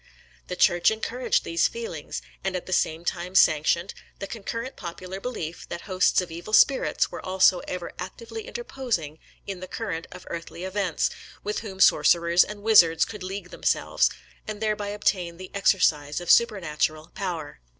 The 0.47 0.55
Church 0.55 0.89
encouraged 0.89 1.43
these 1.43 1.67
feelings; 1.67 2.23
and 2.43 2.55
at 2.55 2.65
the 2.65 2.73
same 2.73 3.05
time 3.05 3.35
sanctioned; 3.35 3.93
the 4.17 4.25
concurrent 4.25 4.75
popular 4.75 5.19
belief 5.19 5.69
that 5.69 5.81
hosts 5.81 6.21
of 6.21 6.31
evil 6.31 6.53
spirits 6.53 7.11
were 7.11 7.23
also 7.23 7.59
ever 7.67 7.91
actively 7.99 8.47
interposing 8.47 9.19
in 9.45 9.59
the 9.59 9.67
current 9.67 10.07
of 10.11 10.25
earthly 10.31 10.63
events, 10.63 11.11
with 11.43 11.59
whom 11.59 11.79
sorcerers 11.79 12.43
and 12.43 12.63
wizards 12.63 13.05
could 13.05 13.21
league 13.21 13.51
themselves, 13.51 14.09
and 14.47 14.59
thereby 14.59 14.87
obtain 14.87 15.37
the 15.37 15.51
exercise 15.53 16.19
of 16.19 16.31
supernatural 16.31 17.11
power. 17.13 17.59